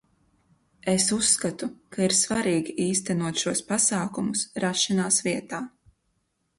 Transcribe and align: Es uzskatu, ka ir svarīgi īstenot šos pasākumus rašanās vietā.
Es 0.93 1.05
uzskatu, 1.17 1.69
ka 1.97 2.03
ir 2.07 2.17
svarīgi 2.21 2.75
īstenot 2.87 3.45
šos 3.45 3.65
pasākumus 3.71 4.47
rašanās 4.67 5.25
vietā. 5.31 5.67